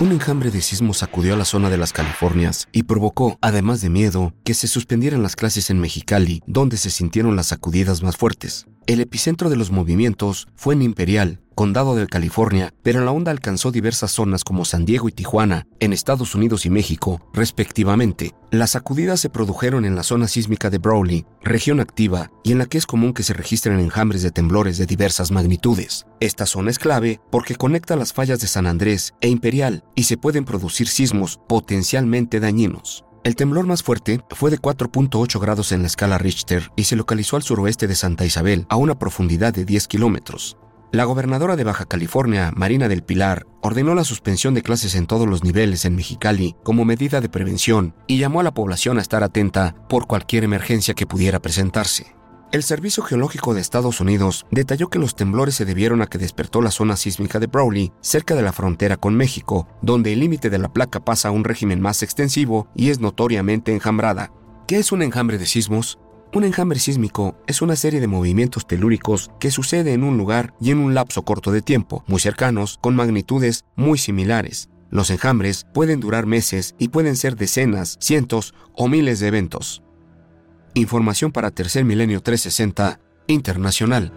[0.00, 3.88] Un enjambre de sismos sacudió a la zona de las Californias y provocó, además de
[3.88, 8.66] miedo, que se suspendieran las clases en Mexicali, donde se sintieron las sacudidas más fuertes.
[8.88, 13.70] El epicentro de los movimientos fue en Imperial, condado de California, pero la onda alcanzó
[13.70, 18.34] diversas zonas como San Diego y Tijuana, en Estados Unidos y México, respectivamente.
[18.50, 22.66] Las sacudidas se produjeron en la zona sísmica de Brawley, región activa, y en la
[22.66, 26.06] que es común que se registren enjambres de temblores de diversas magnitudes.
[26.20, 30.16] Esta zona es clave porque conecta las fallas de San Andrés e Imperial y se
[30.16, 33.04] pueden producir sismos potencialmente dañinos.
[33.24, 37.36] El temblor más fuerte fue de 4.8 grados en la escala Richter y se localizó
[37.36, 40.58] al suroeste de Santa Isabel, a una profundidad de 10 kilómetros.
[40.94, 45.28] La gobernadora de Baja California, Marina del Pilar, ordenó la suspensión de clases en todos
[45.28, 49.24] los niveles en Mexicali como medida de prevención y llamó a la población a estar
[49.24, 52.14] atenta por cualquier emergencia que pudiera presentarse.
[52.52, 56.62] El Servicio Geológico de Estados Unidos detalló que los temblores se debieron a que despertó
[56.62, 60.58] la zona sísmica de Brawley, cerca de la frontera con México, donde el límite de
[60.58, 64.30] la placa pasa a un régimen más extensivo y es notoriamente enjambrada.
[64.68, 65.98] ¿Qué es un enjambre de sismos?
[66.34, 70.72] Un enjambre sísmico es una serie de movimientos telúricos que sucede en un lugar y
[70.72, 74.68] en un lapso corto de tiempo, muy cercanos, con magnitudes muy similares.
[74.90, 79.84] Los enjambres pueden durar meses y pueden ser decenas, cientos o miles de eventos.
[80.74, 84.12] Información para Tercer Milenio 360 Internacional.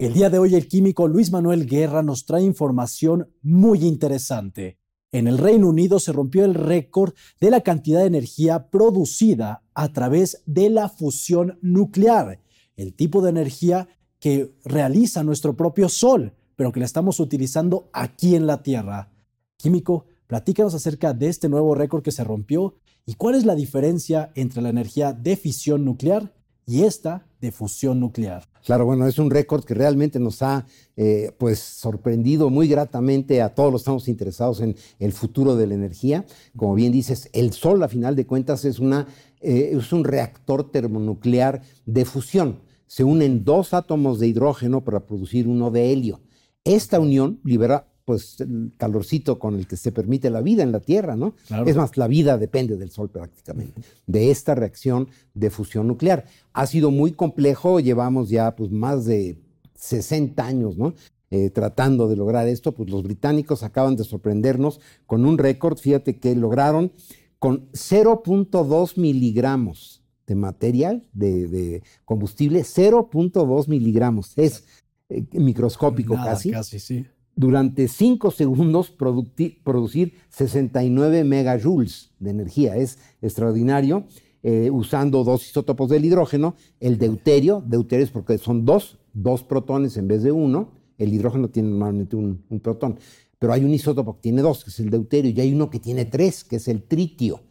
[0.00, 4.79] El día de hoy el químico Luis Manuel Guerra nos trae información muy interesante.
[5.12, 9.92] En el Reino Unido se rompió el récord de la cantidad de energía producida a
[9.92, 12.40] través de la fusión nuclear,
[12.76, 13.88] el tipo de energía
[14.20, 19.10] que realiza nuestro propio Sol, pero que la estamos utilizando aquí en la Tierra.
[19.56, 24.30] Químico, Platícanos acerca de este nuevo récord que se rompió y cuál es la diferencia
[24.36, 26.32] entre la energía de fisión nuclear
[26.70, 28.44] y esta de fusión nuclear.
[28.64, 33.56] Claro, bueno, es un récord que realmente nos ha eh, pues sorprendido muy gratamente a
[33.56, 36.24] todos los que estamos interesados en el futuro de la energía.
[36.56, 39.08] Como bien dices, el Sol, a final de cuentas, es, una,
[39.40, 42.60] eh, es un reactor termonuclear de fusión.
[42.86, 46.20] Se unen dos átomos de hidrógeno para producir uno de helio.
[46.62, 50.80] Esta unión libera pues el calorcito con el que se permite la vida en la
[50.80, 51.36] Tierra, ¿no?
[51.64, 56.24] Es más, la vida depende del Sol prácticamente, de esta reacción de fusión nuclear.
[56.52, 59.38] Ha sido muy complejo, llevamos ya pues más de
[59.76, 60.94] 60 años, ¿no?
[61.30, 66.18] Eh, tratando de lograr esto, pues los británicos acaban de sorprendernos con un récord, fíjate
[66.18, 66.90] que lograron
[67.38, 74.64] con 0.2 miligramos de material, de, combustible, 0.2 miligramos, es
[75.10, 76.50] eh, microscópico casi.
[76.50, 82.76] Casi, sí durante 5 segundos producir 69 megajoules de energía.
[82.76, 84.06] Es extraordinario.
[84.42, 89.98] Eh, usando dos isótopos del hidrógeno, el deuterio, deuterio es porque son dos, dos protones
[89.98, 92.98] en vez de uno, el hidrógeno tiene normalmente un, protón,
[93.38, 95.78] pero hay un isótopo que tiene dos, que es el deuterio, y hay uno que
[95.78, 97.42] tiene tres, que es el tritio,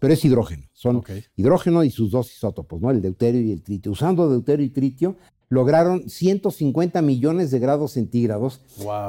[0.00, 1.04] pero es hidrógeno, son
[1.36, 2.90] hidrógeno y sus dos isótopos, ¿no?
[2.90, 3.92] el deuterio y el tritio.
[3.92, 5.16] Usando deuterio y tritio,
[5.52, 8.62] lograron 150 millones de grados centígrados.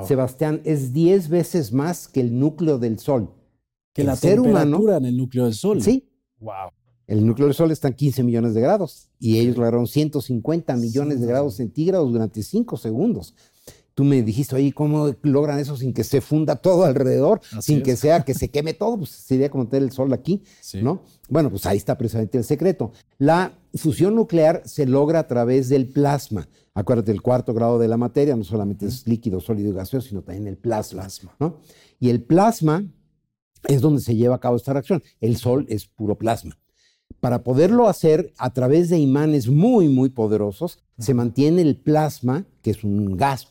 [0.06, 3.30] Sebastián, es 10 veces más que el núcleo del Sol.
[3.94, 5.82] Que la ser temperatura en el núcleo del Sol.
[5.82, 6.10] Sí.
[6.42, 6.70] Wow.
[7.08, 11.22] El núcleo del Sol está en 15 millones de grados y ellos lograron 150 millones
[11.22, 13.36] de grados centígrados durante 5 segundos.
[13.94, 17.42] Tú me dijiste, oye, ¿cómo logran eso sin que se funda todo alrededor?
[17.62, 20.44] sin que sea que se queme todo, pues sería como tener el sol aquí,
[20.82, 21.04] ¿no?
[21.30, 22.92] Bueno, pues ahí está precisamente el secreto.
[23.20, 26.48] La fusión nuclear se logra a través del plasma.
[26.74, 30.24] Acuérdate, el cuarto grado de la materia no solamente es líquido, sólido y gaseoso, sino
[30.24, 31.08] también el plasma,
[31.40, 31.60] ¿no?
[32.00, 32.84] Y el plasma
[33.68, 35.04] es donde se lleva a cabo esta reacción.
[35.22, 36.58] El sol es puro plasma.
[37.20, 42.72] Para poderlo hacer a través de imanes muy, muy poderosos, se mantiene el plasma, que
[42.72, 43.48] es un gas,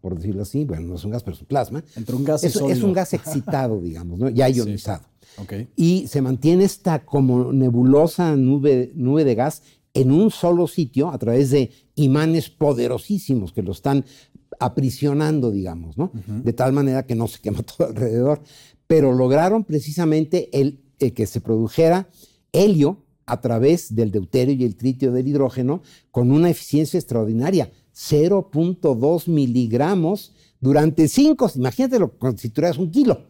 [0.00, 1.84] por decirlo así, bueno, no es un gas, pero es un plasma.
[1.96, 4.28] Entre un gas es, y es un gas excitado, digamos, ¿no?
[4.28, 4.54] ya Sí.
[4.54, 5.04] ionizado.
[5.76, 11.18] Y se mantiene esta como nebulosa nube, nube de gas en un solo sitio a
[11.18, 14.04] través de imanes poderosísimos que lo están
[14.60, 16.10] aprisionando, digamos, ¿no?
[16.26, 18.42] De tal manera que no se quema todo alrededor.
[18.86, 22.08] Pero lograron precisamente el, eh, que se produjera
[22.52, 29.28] helio a través del deuterio y el tritio del hidrógeno con una eficiencia extraordinaria, 0.2
[29.28, 33.24] miligramos durante 5, imagínatelo como si tuvieras un kilo.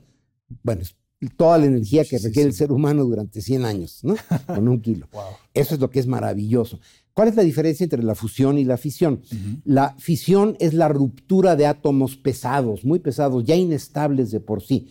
[0.62, 0.94] Bueno, es
[1.36, 4.16] toda la energía que requiere el ser humano durante 100 años, ¿no?
[4.46, 5.08] Con un kilo.
[5.54, 6.78] Eso es lo que es maravilloso.
[7.14, 9.22] ¿Cuál es la diferencia entre la fusión y la fisión?
[9.64, 14.88] La fisión es la ruptura de átomos pesados, muy pesados, ya inestables de por sí.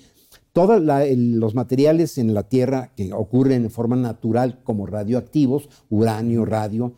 [0.55, 6.95] Todos los materiales en la Tierra que ocurren de forma natural como radioactivos, uranio, radio,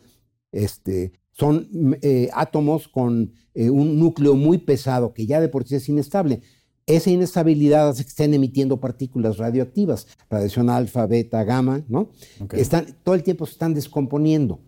[0.52, 5.74] este, son eh, átomos con eh, un núcleo muy pesado que ya de por sí
[5.74, 6.40] es inestable.
[6.86, 12.10] Esa inestabilidad hace que estén emitiendo partículas radioactivas, radiación alfa, beta, gamma, ¿no?
[12.52, 14.60] Están, todo el tiempo se están descomponiendo,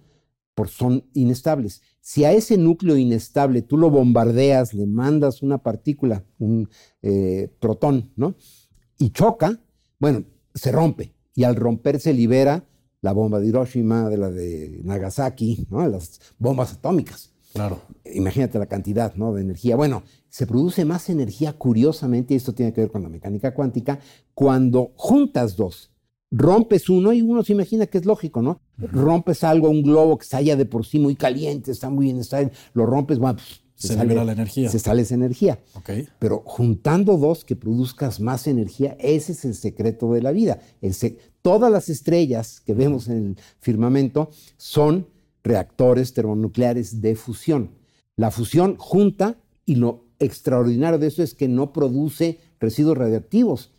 [0.56, 1.80] porque son inestables.
[2.00, 6.68] Si a ese núcleo inestable tú lo bombardeas, le mandas una partícula, un
[7.02, 8.34] eh, protón, ¿no?
[9.00, 9.58] Y choca,
[9.98, 11.14] bueno, se rompe.
[11.34, 12.66] Y al romper se libera
[13.00, 15.88] la bomba de Hiroshima, de la de Nagasaki, ¿no?
[15.88, 17.32] Las bombas atómicas.
[17.54, 17.80] Claro.
[18.04, 19.32] Imagínate la cantidad ¿no?
[19.32, 19.74] de energía.
[19.74, 23.98] Bueno, se produce más energía curiosamente, y esto tiene que ver con la mecánica cuántica,
[24.34, 25.90] cuando juntas dos.
[26.30, 28.60] Rompes uno y uno se imagina que es lógico, ¿no?
[28.76, 32.52] Rompes algo, un globo que está ya de por sí muy caliente, está muy inestable,
[32.74, 33.38] lo rompes, bueno,
[33.88, 34.68] Se libera la energía.
[34.70, 35.58] Se sale esa energía.
[35.74, 35.90] Ok.
[36.18, 40.60] Pero juntando dos que produzcas más energía, ese es el secreto de la vida.
[40.80, 45.06] El se- todas las estrellas que vemos en el firmamento son
[45.42, 47.70] reactores termonucleares de fusión.
[48.16, 53.72] La fusión junta y lo extraordinario de eso es que no produce residuos radioactivos.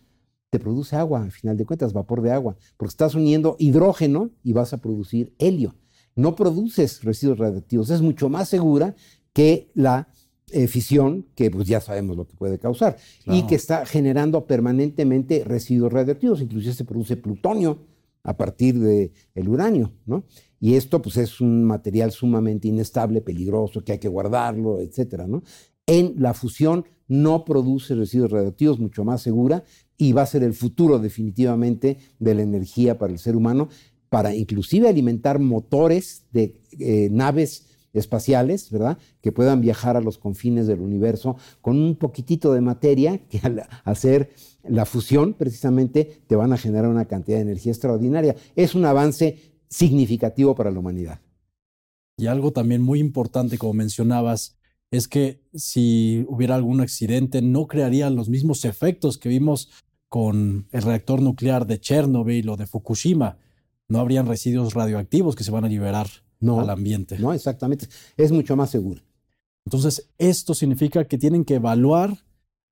[0.50, 4.54] Te produce agua, al final de cuentas, vapor de agua, porque estás uniendo hidrógeno y
[4.54, 5.76] vas a producir helio.
[6.16, 8.96] No produces residuos radioactivos, es mucho más segura
[9.34, 10.10] que la
[10.52, 15.44] eh, fisión, que pues ya sabemos lo que puede causar, y que está generando permanentemente
[15.46, 17.80] residuos radioactivos, inclusive se produce plutonio
[18.24, 20.26] a partir del el uranio, ¿no?
[20.60, 25.42] Y esto pues es un material sumamente inestable, peligroso, que hay que guardarlo, etcétera, ¿no?
[25.88, 29.64] En la fusión no produce residuos radioactivos, mucho más segura,
[29.98, 33.70] y va a ser el futuro definitivamente de la energía para el ser humano,
[34.10, 38.98] para inclusive alimentar motores de eh, naves espaciales, ¿verdad?
[39.22, 43.64] Que puedan viajar a los confines del universo con un poquitito de materia que al
[43.84, 44.32] hacer
[44.64, 48.36] la fusión precisamente te van a generar una cantidad de energía extraordinaria.
[48.56, 49.38] Es un avance
[49.70, 51.22] significativo para la humanidad.
[52.18, 54.58] Y algo también muy importante, como mencionabas,
[54.92, 59.70] es que si hubiera algún accidente no crearían los mismos efectos que vimos
[60.10, 63.38] con el reactor nuclear de Chernobyl o de Fukushima.
[63.88, 66.08] No habrían residuos radioactivos que se van a liberar
[66.42, 67.18] al ambiente.
[67.20, 67.88] No, exactamente.
[68.18, 69.02] Es mucho más seguro.
[69.66, 72.18] Entonces, esto significa que tienen que evaluar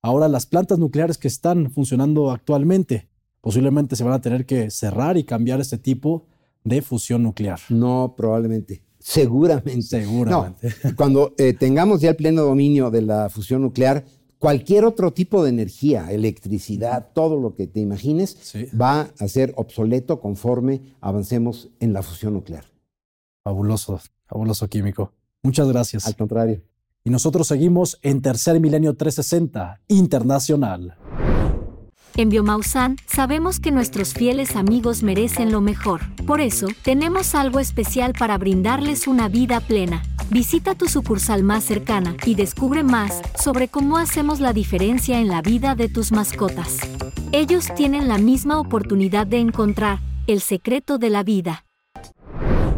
[0.02, 3.10] ahora las plantas nucleares que están funcionando actualmente.
[3.42, 6.28] Posiblemente se van a tener que cerrar y cambiar este tipo
[6.64, 7.60] de fusión nuclear.
[7.70, 8.84] No, probablemente.
[9.00, 9.82] Seguramente.
[9.82, 10.74] Seguramente.
[10.84, 14.04] No, cuando eh, tengamos ya el pleno dominio de la fusión nuclear,
[14.40, 20.20] cualquier otro tipo de energía, electricidad, todo lo que te imagines, va a ser obsoleto
[20.20, 22.66] conforme avancemos en la fusión nuclear.
[23.50, 25.12] Fabuloso, fabuloso químico.
[25.42, 26.06] Muchas gracias.
[26.06, 26.62] Al contrario.
[27.04, 30.96] Y nosotros seguimos en Tercer Milenio 360 Internacional.
[32.16, 36.02] En Biomausan sabemos que nuestros fieles amigos merecen lo mejor.
[36.28, 40.04] Por eso, tenemos algo especial para brindarles una vida plena.
[40.30, 45.42] Visita tu sucursal más cercana y descubre más sobre cómo hacemos la diferencia en la
[45.42, 46.78] vida de tus mascotas.
[47.32, 51.66] Ellos tienen la misma oportunidad de encontrar el secreto de la vida.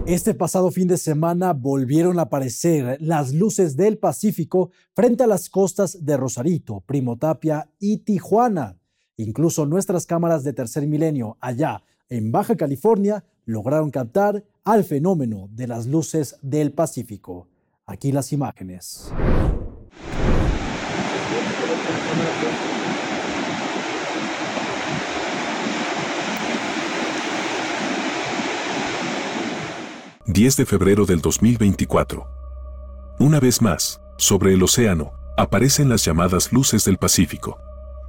[0.08, 5.48] Este pasado fin de semana volvieron a aparecer las luces del Pacífico frente a las
[5.48, 8.80] costas de Rosarito, Primotapia y Tijuana.
[9.18, 15.68] Incluso nuestras cámaras de tercer milenio allá en Baja California lograron captar al fenómeno de
[15.68, 17.48] las luces del Pacífico.
[17.86, 19.12] Aquí las imágenes.
[30.34, 32.26] ...10 de febrero del 2024.
[33.20, 37.60] Una vez más, sobre el océano, aparecen las llamadas luces del Pacífico.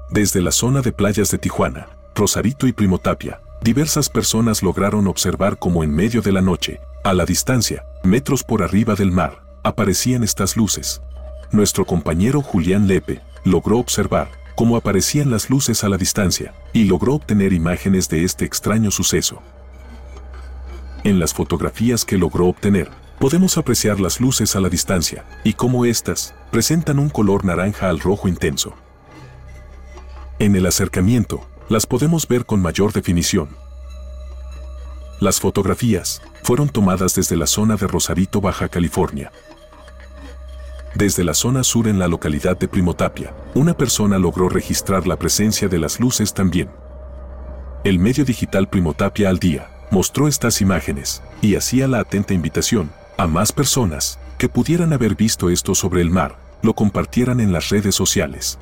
[0.09, 5.83] Desde la zona de playas de Tijuana, Rosarito y Primotapia, diversas personas lograron observar cómo
[5.83, 10.57] en medio de la noche, a la distancia, metros por arriba del mar, aparecían estas
[10.57, 11.03] luces.
[11.51, 17.15] Nuestro compañero Julián Lepe logró observar cómo aparecían las luces a la distancia y logró
[17.15, 19.43] obtener imágenes de este extraño suceso.
[21.05, 22.89] En las fotografías que logró obtener,
[23.19, 27.99] podemos apreciar las luces a la distancia y cómo éstas presentan un color naranja al
[27.99, 28.75] rojo intenso.
[30.39, 33.49] En el acercamiento, las podemos ver con mayor definición.
[35.19, 39.33] Las fotografías fueron tomadas desde la zona de Rosarito, Baja California.
[40.95, 45.67] Desde la zona sur en la localidad de Primotapia, una persona logró registrar la presencia
[45.67, 46.71] de las luces también.
[47.83, 53.27] El medio digital Primotapia al día mostró estas imágenes y hacía la atenta invitación a
[53.27, 57.95] más personas que pudieran haber visto esto sobre el mar, lo compartieran en las redes
[57.95, 58.59] sociales.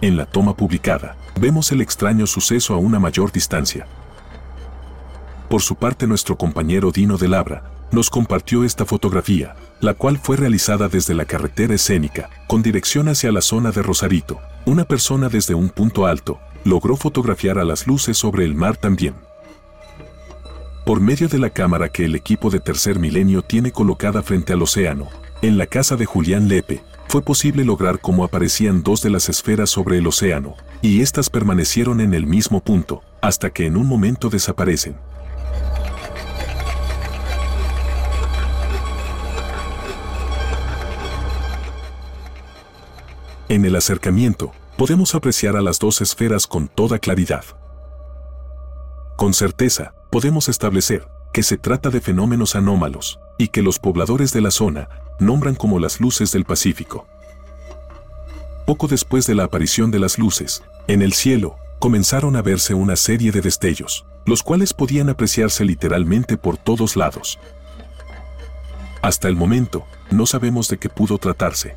[0.00, 3.86] En la toma publicada, vemos el extraño suceso a una mayor distancia.
[5.48, 7.62] Por su parte nuestro compañero Dino de Labra
[7.92, 13.30] nos compartió esta fotografía, la cual fue realizada desde la carretera escénica, con dirección hacia
[13.30, 14.40] la zona de Rosarito.
[14.64, 19.14] Una persona desde un punto alto logró fotografiar a las luces sobre el mar también.
[20.90, 24.62] Por medio de la cámara que el equipo de Tercer Milenio tiene colocada frente al
[24.62, 25.06] océano,
[25.40, 29.70] en la casa de Julián Lepe, fue posible lograr cómo aparecían dos de las esferas
[29.70, 34.30] sobre el océano, y éstas permanecieron en el mismo punto, hasta que en un momento
[34.30, 34.96] desaparecen.
[43.48, 47.44] En el acercamiento, podemos apreciar a las dos esferas con toda claridad.
[49.16, 54.40] Con certeza, podemos establecer que se trata de fenómenos anómalos y que los pobladores de
[54.40, 54.88] la zona
[55.20, 57.06] nombran como las luces del Pacífico.
[58.66, 62.96] Poco después de la aparición de las luces, en el cielo, comenzaron a verse una
[62.96, 67.38] serie de destellos, los cuales podían apreciarse literalmente por todos lados.
[69.02, 71.76] Hasta el momento, no sabemos de qué pudo tratarse.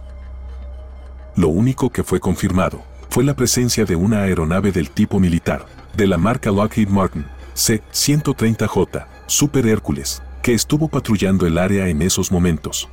[1.35, 5.65] Lo único que fue confirmado fue la presencia de una aeronave del tipo militar,
[5.95, 12.31] de la marca Lockheed Martin, C-130J, Super Hércules, que estuvo patrullando el área en esos
[12.31, 12.89] momentos.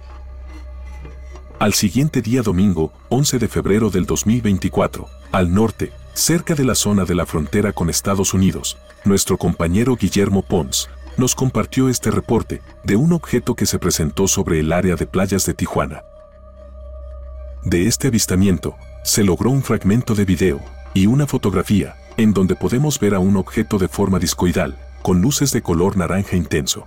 [1.59, 7.05] Al siguiente día domingo, 11 de febrero del 2024, al norte, cerca de la zona
[7.05, 12.97] de la frontera con Estados Unidos, nuestro compañero Guillermo Pons nos compartió este reporte de
[12.97, 16.03] un objeto que se presentó sobre el área de playas de Tijuana.
[17.63, 20.61] De este avistamiento, se logró un fragmento de video
[20.95, 25.53] y una fotografía, en donde podemos ver a un objeto de forma discoidal, con luces
[25.53, 26.87] de color naranja intenso.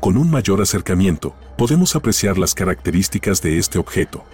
[0.00, 4.24] Con un mayor acercamiento, podemos apreciar las características de este objeto.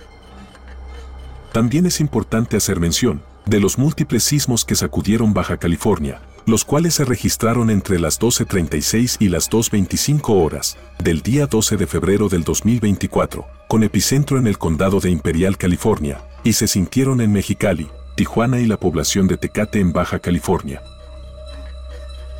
[1.53, 6.95] También es importante hacer mención de los múltiples sismos que sacudieron Baja California, los cuales
[6.95, 12.43] se registraron entre las 12.36 y las 2.25 horas del día 12 de febrero del
[12.43, 17.89] 2024, con epicentro en el condado de Imperial, California, y se sintieron en Mexicali,
[18.19, 20.83] Tijuana y la población de Tecate en Baja California.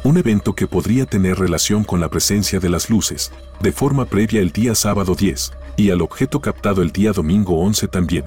[0.03, 4.41] Un evento que podría tener relación con la presencia de las luces, de forma previa
[4.41, 8.25] el día sábado 10, y al objeto captado el día domingo 11 también.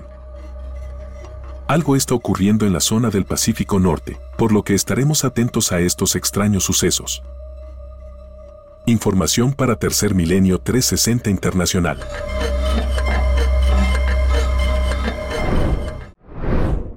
[1.68, 5.82] Algo está ocurriendo en la zona del Pacífico Norte, por lo que estaremos atentos a
[5.82, 7.22] estos extraños sucesos.
[8.86, 12.00] Información para Tercer Milenio 360 Internacional.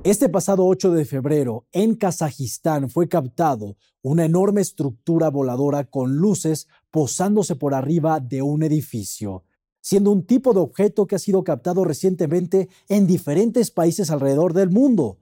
[0.05, 6.69] Este pasado 8 de febrero, en Kazajistán, fue captado una enorme estructura voladora con luces
[6.91, 9.45] posándose por arriba de un edificio
[9.85, 14.71] siendo un tipo de objeto que ha sido captado recientemente en diferentes países alrededor del
[14.71, 15.19] mundo,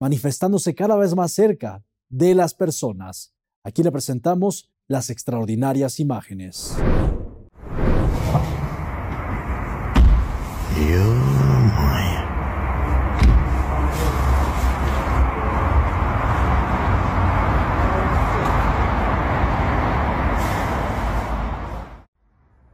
[0.00, 3.34] manifestándose cada vez más cerca de las personas.
[3.62, 6.74] Aquí le presentamos las extraordinarias imágenes.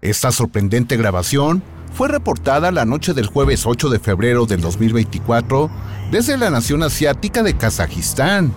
[0.07, 5.69] Esta sorprendente grabación fue reportada la noche del jueves 8 de febrero del 2024
[6.13, 8.53] desde la nación asiática de Kazajistán.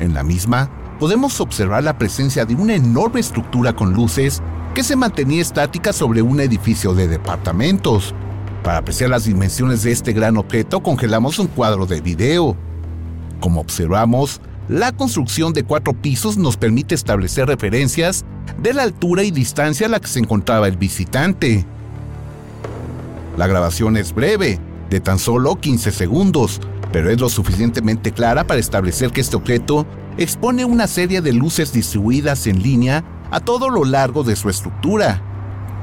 [0.00, 4.40] En la misma, podemos observar la presencia de una enorme estructura con luces
[4.74, 8.14] que se mantenía estática sobre un edificio de departamentos.
[8.64, 12.56] Para apreciar las dimensiones de este gran objeto, congelamos un cuadro de video.
[13.40, 18.24] Como observamos, la construcción de cuatro pisos nos permite establecer referencias
[18.62, 21.64] de la altura y distancia a la que se encontraba el visitante.
[23.38, 24.60] La grabación es breve,
[24.90, 26.60] de tan solo 15 segundos,
[26.92, 29.86] pero es lo suficientemente clara para establecer que este objeto
[30.18, 35.22] expone una serie de luces distribuidas en línea a todo lo largo de su estructura.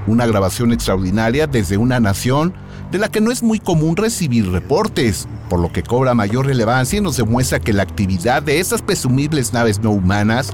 [0.06, 2.54] Una grabación extraordinaria desde una nación
[2.92, 7.00] de la que no es muy común recibir reportes, por lo que cobra mayor relevancia
[7.00, 10.52] y nos demuestra que la actividad de estas presumibles naves no humanas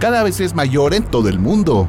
[0.00, 1.88] cada vez es mayor en todo el mundo.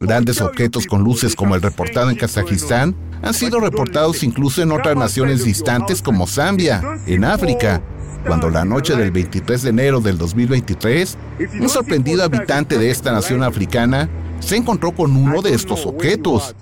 [0.00, 4.96] Grandes objetos con luces como el reportado en Kazajistán han sido reportados incluso en otras
[4.96, 7.82] naciones distantes como Zambia, en África,
[8.24, 11.18] cuando la noche del 23 de enero del 2023,
[11.60, 14.08] un sorprendido habitante de esta nación africana
[14.40, 16.54] se encontró con uno de estos objetos.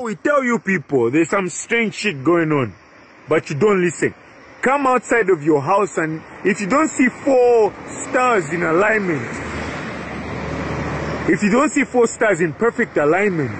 [0.00, 2.72] We tell you people there's some strange shit going on,
[3.28, 4.14] but you don't listen.
[4.62, 7.74] Come outside of your house and if you don't see four
[8.08, 9.20] stars in alignment,
[11.28, 13.52] if you don't see four stars in perfect alignment,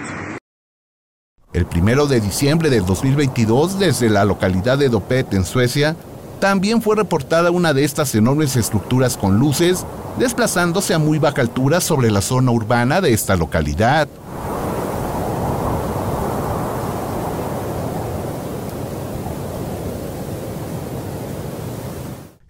[1.52, 5.96] el primero de diciembre del 2022, desde la localidad de Dopet, en Suecia,
[6.40, 9.84] también fue reportada una de estas enormes estructuras con luces,
[10.18, 14.08] desplazándose a muy baja altura sobre la zona urbana de esta localidad.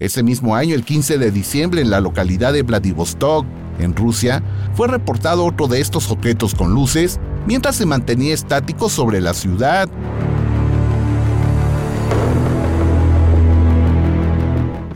[0.03, 3.47] Ese mismo año, el 15 de diciembre, en la localidad de Vladivostok,
[3.79, 4.43] en Rusia,
[4.75, 9.89] fue reportado otro de estos objetos con luces mientras se mantenía estático sobre la ciudad.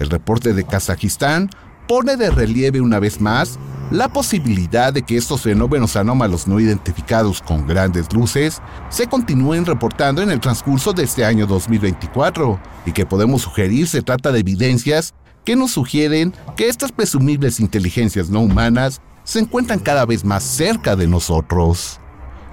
[0.00, 1.50] El reporte de Kazajistán
[1.86, 3.61] pone de relieve una vez más
[3.91, 10.22] la posibilidad de que estos fenómenos anómalos no identificados con grandes luces se continúen reportando
[10.22, 15.14] en el transcurso de este año 2024 y que podemos sugerir se trata de evidencias
[15.45, 20.97] que nos sugieren que estas presumibles inteligencias no humanas se encuentran cada vez más cerca
[20.97, 22.01] de nosotros.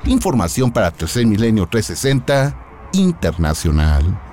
[0.06, 2.56] Información para Tercer Milenio 360
[2.94, 4.33] Internacional.